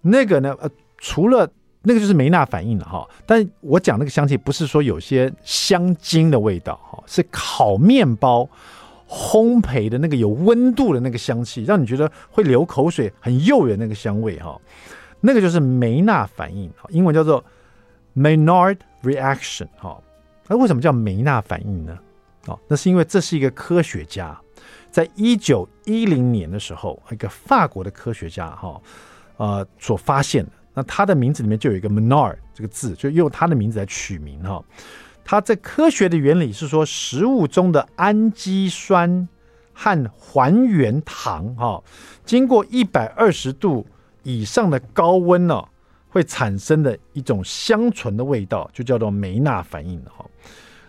[0.03, 1.49] 那个呢呃除了
[1.83, 8.49] 那个就是梅纳反应了哈，但我讲那个香气不是说有些香精的味道哈，是烤面包。
[9.09, 14.61] 烘焙的那个有温度的那个香气，让你觉得会流口水、很诱人那个香味哈，
[15.21, 17.45] 那个就是梅纳反应，英文叫做
[18.17, 20.01] Maynard reaction 哈。
[20.47, 21.99] 那为什么叫梅纳反应呢？
[22.47, 24.39] 哦，那是因为这是一个科学家
[24.91, 28.81] 在一九一零年的时候，一个法国的科学家哈，
[29.37, 30.53] 呃所发现的。
[30.75, 34.63] 那他的名字里面就有一个 Maynard 这个字，就用他的名字来取名哈。
[35.25, 39.27] 它这科学的原理是说，食物中的氨基酸
[39.73, 41.83] 和还原糖，哈，
[42.25, 43.87] 经过一百二十度
[44.23, 45.65] 以上的高温呢，
[46.09, 50.25] 会产生的一种香醇的味道，就叫做梅纳反应哈。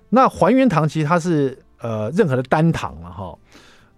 [0.10, 3.38] 那还原糖其实它是呃任何的单糖了哈，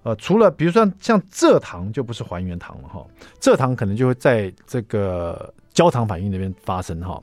[0.04, 3.06] 呃除了比如说像蔗糖就不是还原糖了哈，
[3.42, 7.22] 蔗糖可能就会在这个焦糖反应那边发生哈。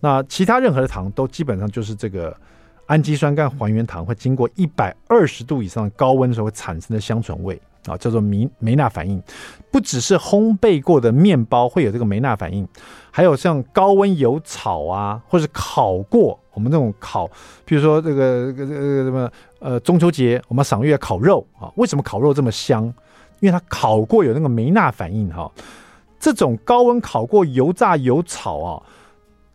[0.00, 2.36] 那其他任何的糖都基本上就是这个
[2.86, 7.60] 氨基酸跟还原糖会经过一百二十度以上的高温的时候会产生的香醇味。
[7.86, 9.22] 啊，叫做梅梅纳反应，
[9.70, 12.66] 不只是烘焙过的面包会有这个梅纳反应，
[13.12, 17.30] 还有像高温油炒啊，或是烤过我们这种烤，
[17.64, 19.30] 比如说这个这个这个什么
[19.60, 22.92] 呃中秋节我们赏月烤肉啊，为什么烤肉这么香？
[23.38, 25.48] 因为它烤过有那个梅纳反应哈，
[26.18, 28.82] 这种高温烤过油炸油炒啊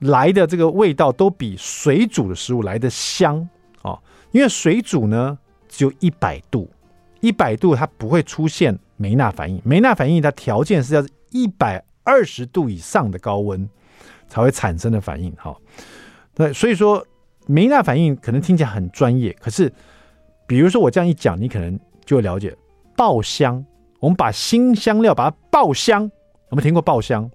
[0.02, 3.50] 来的这个味道都比水煮的食物来的香
[3.82, 3.98] 啊，
[4.32, 5.38] 因为水煮呢
[5.68, 6.70] 只有一百度。
[7.20, 13.70] 一百度它不会出现梅纳反应，梅纳反应它条件是要一百二十度以上的高温
[14.28, 15.32] 才会产生的反应。
[15.34, 15.56] 哈，
[16.34, 17.06] 对，所以说
[17.46, 19.72] 梅纳反应可能听起来很专业，可是
[20.48, 22.58] 比如说我这样一讲，你可能就会了解
[22.98, 23.64] 爆香。
[24.00, 26.10] 我们把新香料把它爆香，
[26.50, 27.30] 我们听过爆香？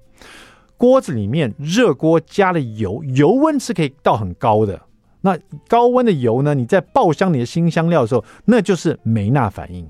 [0.77, 4.81] 锅子里面热锅加了油，油温是可以到很高的。
[5.23, 5.37] 那
[5.67, 6.55] 高温的油呢？
[6.55, 9.89] 你在爆香你的新香料的时候，那就是梅纳反应。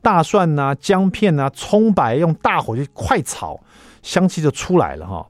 [0.00, 3.58] 大蒜呐、啊、姜片啊、葱白用大火去快炒，
[4.02, 5.26] 香气就出来了哈。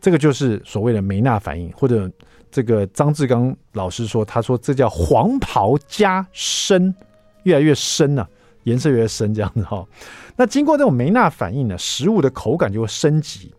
[0.00, 2.10] 这个就是所谓的梅纳反应，或者
[2.50, 6.94] 这个张志刚老师说，他说这叫黄袍加深，
[7.42, 8.28] 越来越深了、啊，
[8.62, 9.84] 颜色越深这样子哈。
[10.36, 13.52] 那经过这种梅纳反应呢，食物的口感就会升级。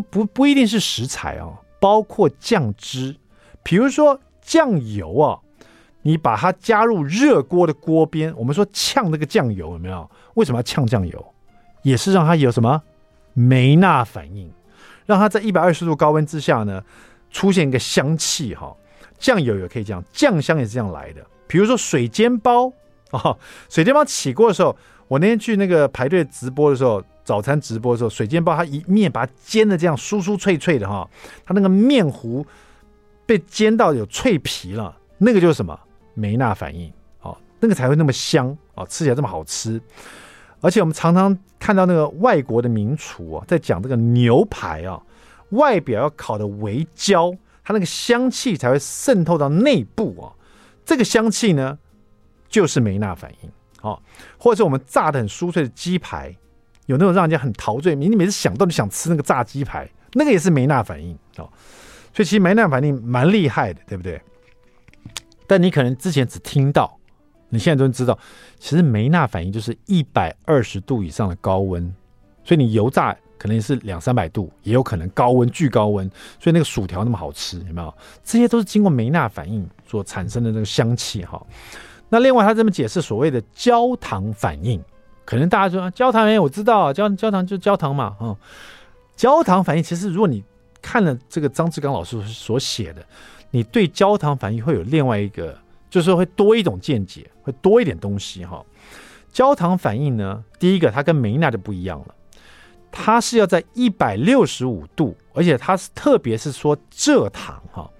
[0.00, 1.48] 不不不一定是食材啊，
[1.80, 3.16] 包括酱汁，
[3.62, 4.20] 比如说。
[4.46, 5.40] 酱油啊，
[6.02, 10.10] 你把它加入热锅的锅边，我们说呛那个酱油有没有？
[10.34, 11.34] 为什么要呛酱油？
[11.80, 12.82] 也是让它有什么
[13.32, 14.52] 梅纳反应，
[15.06, 16.84] 让它在一百二十度高温之下呢，
[17.30, 18.76] 出现一个香气哈。
[19.18, 21.24] 酱油也可以这样，酱香也是这样来的。
[21.46, 22.70] 比如说水煎包
[23.12, 23.34] 啊，
[23.70, 24.76] 水煎包起锅的时候，
[25.08, 31.08] 我那天去那个排队直播的时候，早餐直播的时候，水煎包它一面把它煎的这样酥酥脆脆的哈，
[31.44, 32.46] 它那个面糊。
[33.26, 35.80] 被煎到有脆皮了，那个就是什么
[36.12, 39.80] 梅纳反应，哦，那个才会那么香哦，吃起来这么好吃。
[40.60, 45.00] 而且我们常常看到那个外国的名厨啊，在讲这个牛排啊，
[45.52, 47.34] 外表要烤的微焦，
[47.64, 50.28] 它那个香气才会渗透到内部啊。
[50.84, 51.78] 这个香气呢，
[52.50, 53.98] 就是梅纳反应，哦，
[54.36, 56.36] 或者是我们炸的很酥脆的鸡排，
[56.86, 61.48] 有那种让人家很陶醉，你你每次想到你想吃那个炸鸡排，那个也是梅纳反应，哦。
[62.12, 64.20] 所以其实梅纳反应蛮厉害的，对不对？
[65.46, 66.96] 但你可能之前只听到，
[67.48, 68.18] 你现在都知道，
[68.58, 71.92] 其实梅纳反应就是一百二十度以上的高温。
[72.44, 77.92] 所以你油炸可能是两三百度，也有可能高温巨高温，所以那个薯条那么好吃，有没有？
[78.22, 81.44] 这些都是经过梅纳反应所产生的那个香气哈。
[82.08, 84.80] 那另外他这么解释所谓的焦糖反应，
[85.24, 88.36] 可能大家说焦糖反应我知道，焦焦糖就焦糖嘛，嗯，
[89.16, 90.44] 焦糖反应其实如果你
[90.82, 93.04] 看了这个张志刚老师所写的，
[93.50, 95.58] 你对焦糖反应会有另外一个，
[95.88, 98.64] 就是说会多一种见解，会多一点东西哈。
[99.32, 102.14] 焦糖反应呢，第一个它跟梅纳就不一样了，
[102.92, 107.90] 它是要在一百六十五度，而且它是特别是说蔗糖哈，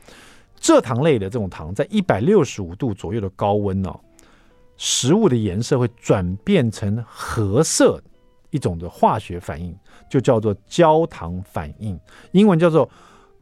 [0.61, 3.99] 蔗糖类的这种糖在一百六十五度左右的高温哦，
[4.77, 8.03] 食物的颜色会转变成褐色。
[8.51, 9.77] 一种的化学反应
[10.09, 11.99] 就叫做焦糖反应，
[12.31, 12.89] 英文叫做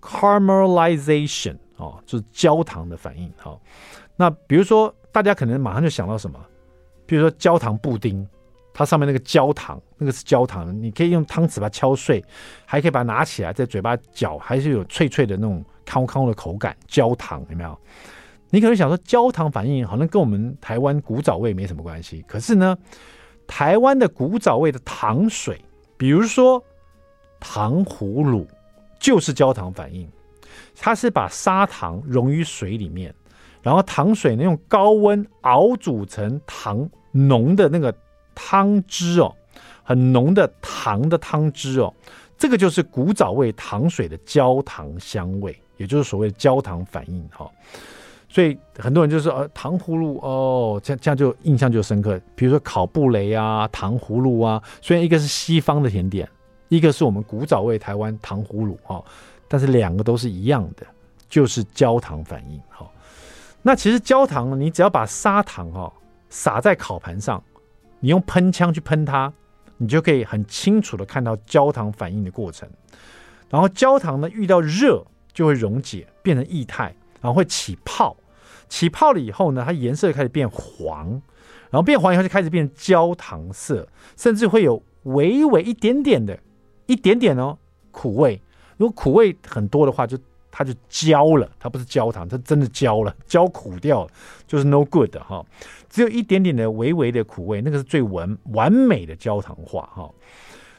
[0.00, 3.30] caramelization 哦，就是焦糖的反应。
[3.36, 3.60] 好，
[4.16, 6.40] 那比如说大家可能马上就想到什么？
[7.04, 8.26] 比如说焦糖布丁，
[8.72, 12.24] 它上面那个焦糖，那个是焦糖，你可以用汤匙把它敲碎，
[12.64, 16.74] 还可以把它拿起来在嘴巴嚼，还是有脆脆的那种康康的口感。
[16.86, 17.78] 焦糖有没有？
[18.54, 22.76] 你可能想说焦糖反应好像跟我们台湾古早味没什么关系，可是呢？
[23.46, 25.58] 台湾的古早味的糖水，
[25.96, 26.62] 比如说
[27.40, 28.46] 糖葫芦，
[29.00, 30.06] 就是焦糖反应。
[30.76, 33.12] 它是把砂糖溶于水里面，
[33.62, 37.94] 然后糖水呢用高温熬煮成糖浓的那个
[38.34, 39.34] 汤汁哦，
[39.82, 41.92] 很浓的糖的汤汁哦，
[42.36, 47.50] 这个就是古早味糖水的焦糖香味，也就是所谓的焦糖反应哈。
[48.32, 52.18] 所以很多人就说，呃，糖葫芦哦，这样这样就印象就深刻。
[52.34, 56.26] 比如说烤布雷啊，糖葫芦啊，虽然一个是西方的甜点，
[56.68, 59.04] 一个是我们古早味台湾糖葫芦哈，
[59.48, 60.86] 但是两个都是一样的，
[61.28, 62.90] 就是焦糖反应哈。
[63.60, 65.92] 那其实焦糖，你只要把砂糖哈
[66.30, 67.44] 撒在烤盘上，
[68.00, 69.30] 你用喷枪去喷它，
[69.76, 72.66] 你就可以很清楚的看到焦糖反应的过程。
[73.50, 76.84] 然后焦糖呢遇到热就会溶解变成液态，
[77.20, 78.16] 然后会起泡，
[78.72, 81.10] 起泡了以后呢，它颜色开始变黄，
[81.68, 86.38] 然后变黄以后就开始变焦糖色，甚至会有微微一点点的，
[86.86, 87.58] 一点点哦
[87.90, 88.40] 苦味。
[88.78, 90.18] 如果苦味很多的话，就
[90.50, 94.10] 它就焦了，它不是焦糖，它真的焦了，焦苦掉了，
[94.46, 95.44] 就是 no good 的哈。
[95.90, 100.10] 只有一点点的微微的苦味，那个是最完完美的焦糖化哈。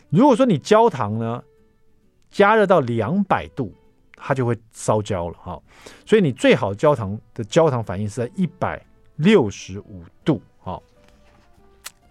[0.09, 1.43] 如果说你焦糖呢
[2.31, 3.71] 加热到两百度，
[4.25, 5.61] 它就会烧焦了哈。
[6.05, 8.81] 所以你最好焦糖的焦糖反应是在一百
[9.17, 10.81] 六十五度哈。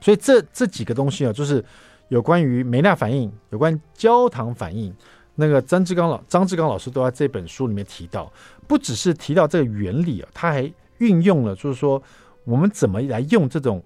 [0.00, 1.64] 所以这这几个东西啊，就是
[2.08, 4.94] 有关于梅纳反应，有关焦糖反应。
[5.34, 8.30] 那个张志刚老张志刚老师都在这本书里面提到，
[8.68, 12.00] 不只是提到这个原理啊，他还运用了，就是说
[12.44, 13.82] 我们怎么来用这种，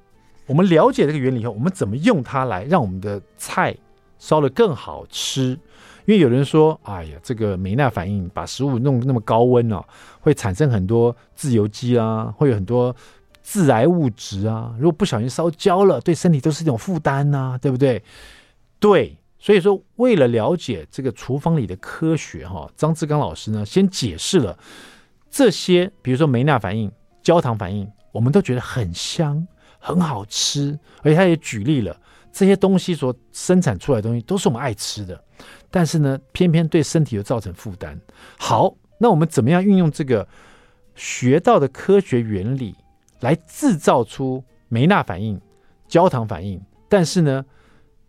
[0.46, 3.76] 我们了解这个原理以后，我们怎么用它来让我们的菜
[4.18, 5.56] 烧得更好吃？
[6.06, 9.84] 因为有人说，哎呀，这个梅纳反应把食物弄那么高温哦，
[10.20, 12.94] 会产生很多自由基啊，会有很多
[13.42, 18.02] 致癌物质啊，如果不小心烧焦了，对身体都是一种负担呐，对不对？
[18.80, 19.16] 对。
[19.38, 24.58] 所以说，为了了解这个厨房里的科学，哈，张志刚老师呢，先解释了
[25.30, 26.90] 这些，比如说梅纳反应、
[27.22, 29.46] 焦糖反应，我们都觉得很香、
[29.78, 31.96] 很好吃，而且他也举例了
[32.36, 35.18] 这些东西所生产出来的东西都是我们爱吃的，
[35.70, 37.98] 但是呢，偏偏对身体又造成负担。
[38.36, 40.28] 好，那我们怎么样运用这个
[40.94, 42.76] 学到的科学原理
[43.20, 45.40] 来制造出梅纳反应、
[45.88, 46.60] 焦糖反应？
[46.90, 47.42] 但是呢，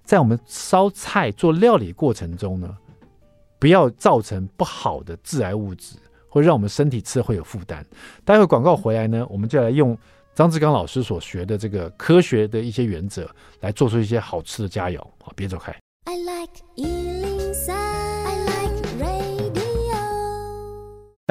[0.04, 2.78] 在我们烧菜做料理过程中呢，
[3.58, 5.96] 不要造成不好的致癌物质，
[6.28, 7.86] 会让我们身体吃会有负担。
[8.26, 9.98] 待会广告回来呢，我们就来用
[10.38, 13.28] 张志刚老师所学的这个科学的一些原则，
[13.62, 15.00] 来做出一些好吃的佳肴。
[15.00, 15.76] 好，别走开。
[16.06, 16.52] I like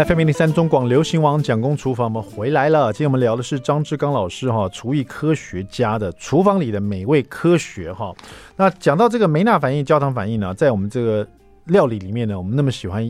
[0.04, 2.92] FM 零零三中广流行网蒋公厨房，我们回来了。
[2.92, 8.12] 今天我们聊的是张志刚老师哈，厨艺科学家的厨房里的美味科学哈。
[8.56, 11.24] 那讲到这个梅纳反应、焦糖反应呢，在我们这个
[11.66, 13.08] 料理里面呢，我们那么喜欢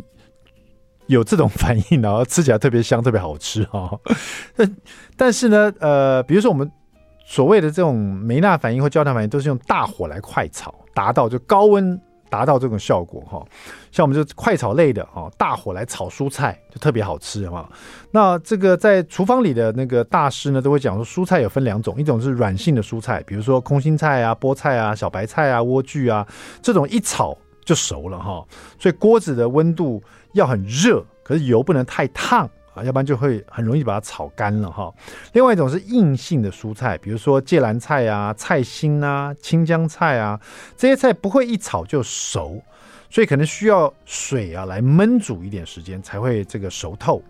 [1.06, 3.90] 有这种反应，然后吃起来特别香、特别好吃哈。
[4.56, 4.76] 但
[5.16, 6.70] 但是呢，呃，比如说我们
[7.26, 12.00] 所谓的这种梅纳反应或焦糖反应，都是用大火来快炒，达到就高温。
[12.28, 13.40] 达到这种效果哈，
[13.92, 17.70] 像我们就快炒类的哈，大火来炒蔬菜就特别好吃哈。
[18.10, 26.26] 那这个在厨房里的那个大师呢，都会讲说，蔬菜有分两种，一种是软性的蔬菜，比如说空心菜啊、菠菜啊、小白菜啊、莴苣啊，
[26.60, 27.32] 这种一炒
[27.66, 28.42] 就熟了哈。
[28.78, 30.02] 所以锅子的温度
[30.32, 32.48] 要很热，可是油不能太烫。
[32.76, 34.92] 啊，要不然就会很容易把它炒干了哈。
[35.32, 40.38] 另外一种是硬性的蔬菜，比如说芥蓝菜啊、菜心啊、青江菜啊，
[40.76, 42.62] 这些菜不会一炒就熟，
[43.08, 47.22] 所以可能需要水啊来焖煮一点时间才会这个熟透。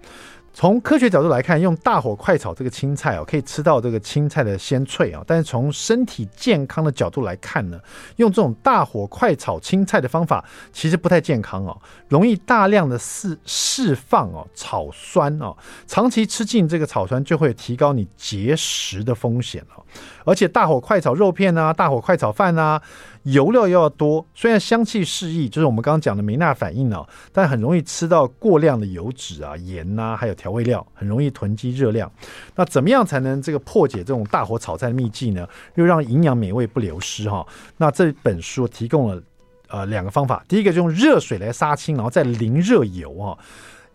[0.59, 5.23] 从科学角度来看，用大火快炒这个青菜哦，可以吃到这个青菜的鲜脆啊。
[5.27, 7.79] 但是从身体健康的角度来看呢，
[8.17, 10.43] 用这种大火快炒青菜的方法
[10.73, 15.55] 其实不太健康哦，容易大量的释释放哦草酸哦，
[15.87, 19.85] 长期吃进这个草酸就会提高你结石的风险哦。
[20.25, 22.81] 而且大火快炒肉片啊，大火快炒饭啊。
[23.27, 32.11] 油料又要多，虽然香气适宜，就是我们刚刚讲的梅纳反应哦，但很容易吃到过量的油脂啊、盐呐、啊，还有调味料，很容易囤积热量。
[32.55, 35.45] 那怎么样才能这个破解这种大火炒菜的秘技呢？
[35.75, 37.45] 又让营养美味不流失哈？
[37.79, 39.21] 那这本书提供了
[39.67, 43.37] 呃两个方法，第一个就用热水来杀青，然后再淋热油哈，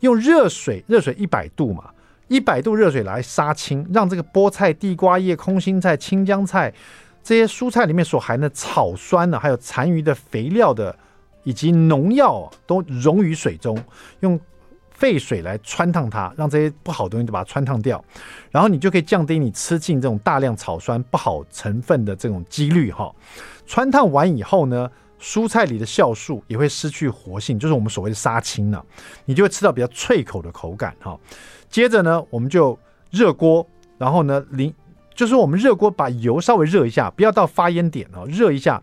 [0.01, 1.85] 用热水，热水一百度嘛，
[2.27, 6.73] 一百度热水来杀青，让这个菠菜、地瓜叶、空心菜、青江菜。
[7.23, 10.95] 这些蔬菜里面所含的草酸呢，还有残余的肥料的，
[11.43, 13.77] 以及农药都溶于水中，
[14.21, 14.39] 用
[14.91, 18.03] 沸水来穿烫它，让这些不好的东西都把它穿烫掉，
[18.49, 23.13] 然后你就可以降低你吃进这种大量草酸不好成分的这种几率哈。
[23.67, 28.83] 穿烫完以后呢，蔬菜里的酵素也会失去活性，就是我们所谓的杀青了，
[29.25, 31.19] 你就会吃到比较脆口的口感哈。
[31.69, 32.77] 接着呢，我们就
[33.11, 33.65] 热锅，
[33.99, 34.73] 然后呢淋。
[35.13, 38.81] 就是我们热锅把油稍微热一下，不要到发烟点哦，热一下，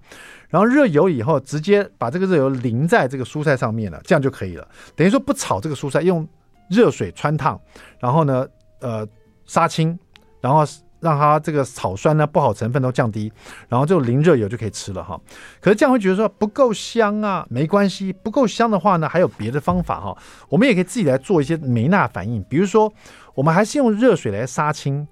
[0.49, 4.69] 然后热油以后直接把这个热油淋在这个蔬菜上面了，这样就可以了。
[4.95, 6.27] 等于说不炒这个蔬菜，用
[6.69, 7.59] 热水汆烫，
[7.99, 8.47] 然后呢，
[8.81, 9.07] 呃，
[9.47, 9.99] 杀青，
[10.41, 10.63] 然后
[11.01, 13.33] 让它这个草酸呢不好成分都降低，
[13.69, 15.19] 然后就淋热油就可以吃了哈。
[15.61, 20.17] 可是这样会觉得说不够香啊，没关系，不够香的话呢，还有别的方法哈。
[20.49, 22.93] 我们也可以自己来做一些梅纳反应，比如说
[23.35, 25.09] 我们还是用热水来杀青。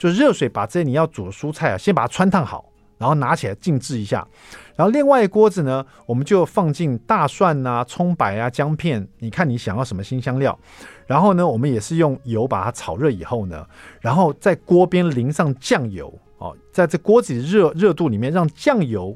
[0.00, 2.64] 就热水把这些你要煮的蔬菜啊，先把它汆烫好，
[2.96, 4.26] 然后拿起来静置一下。
[4.74, 10.58] 然后另外一锅子呢，我们就放进大蒜啊、葱白啊、姜片，你看你想要什么辛香料。
[11.06, 13.66] 然后呢，我们也是用油把它炒热以后呢，
[14.00, 19.14] 然后在锅边淋上酱油哦，在这锅子的热热度里面，让酱油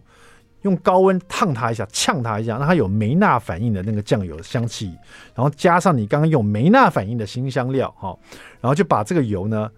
[0.60, 4.94] 用高温烫它一下，呛它一下，让它有梅纳反应的那个酱油香气，
[5.34, 8.14] 然后加上你刚刚用梅纳反应的辛香料哈，
[8.60, 9.70] 然后就把这个油呢。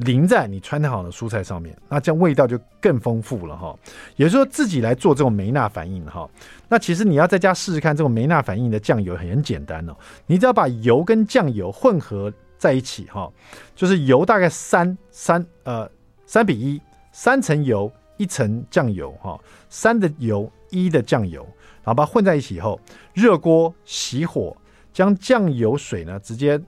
[0.00, 3.78] 淋在你汆烫好的蔬菜上面，那这样味道就更丰富了哈。
[4.16, 6.28] 也就是说，自己来做这种梅纳反应哈。
[6.68, 9.94] 那其实你要在家试试看这种梅纳反应的酱油，很简单哦。
[10.26, 13.30] 你只要把油跟酱油混合在一起哈，
[13.74, 15.90] 就是油大概三三呃
[16.26, 16.80] 三比一，
[17.12, 19.38] 三层油一层酱油哈，
[19.68, 21.42] 三的油一的酱油，
[21.82, 22.80] 然后把它混在一起以后，
[23.12, 24.56] 热锅熄火，
[24.92, 26.60] 将酱油水呢直接。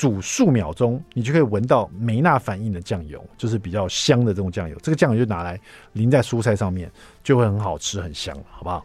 [0.00, 4.74] 煮数秒钟，你就可以闻到梅纳反应的酱油，就是比较香的这种酱油。
[4.82, 5.60] 这个酱油就拿来
[5.92, 6.90] 淋在蔬菜上面，
[7.22, 8.82] 就会很好吃，很香，好不好？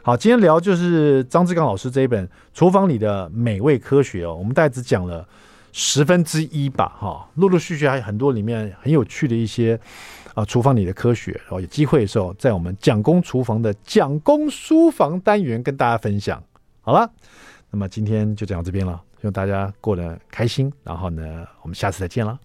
[0.00, 5.28] 好，今天聊就是张志刚老师这一本《厨房里的美味科学》哦，我们大概只讲了
[5.72, 9.78] 十分之一吧，哈，陆陆续续还有很多里面很有趣的一些
[10.32, 11.32] 啊，厨房里的科学。
[11.32, 16.42] 然后有机会的时候，在我们蒋公厨房的蒋公书房单元跟大家分享。
[16.80, 17.10] 好了，
[17.70, 18.98] 那么今天就讲到这边了。
[19.24, 22.38] 希望大家过得开心，然后呢，我们下次再见了，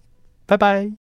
[0.46, 0.88] 拜拜。